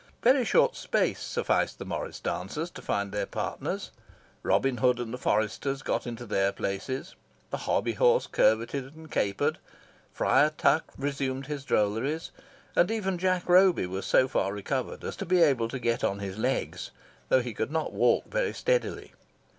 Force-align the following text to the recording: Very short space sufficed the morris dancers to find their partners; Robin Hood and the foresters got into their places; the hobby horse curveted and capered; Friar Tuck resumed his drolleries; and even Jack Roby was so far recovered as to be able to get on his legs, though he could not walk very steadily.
Very 0.23 0.43
short 0.45 0.75
space 0.75 1.19
sufficed 1.19 1.77
the 1.77 1.85
morris 1.85 2.19
dancers 2.19 2.71
to 2.71 2.81
find 2.81 3.11
their 3.11 3.27
partners; 3.27 3.91
Robin 4.41 4.77
Hood 4.77 4.97
and 4.97 5.13
the 5.13 5.17
foresters 5.19 5.83
got 5.83 6.07
into 6.07 6.25
their 6.25 6.51
places; 6.51 7.13
the 7.51 7.57
hobby 7.69 7.93
horse 7.93 8.25
curveted 8.25 8.95
and 8.95 9.11
capered; 9.11 9.59
Friar 10.11 10.49
Tuck 10.57 10.85
resumed 10.97 11.45
his 11.45 11.63
drolleries; 11.65 12.31
and 12.75 12.89
even 12.89 13.19
Jack 13.19 13.47
Roby 13.47 13.85
was 13.85 14.07
so 14.07 14.27
far 14.27 14.51
recovered 14.53 15.03
as 15.03 15.15
to 15.17 15.25
be 15.27 15.39
able 15.43 15.69
to 15.69 15.77
get 15.77 16.03
on 16.03 16.17
his 16.17 16.39
legs, 16.39 16.89
though 17.29 17.43
he 17.43 17.53
could 17.53 17.69
not 17.71 17.93
walk 17.93 18.25
very 18.25 18.53
steadily. 18.53 19.13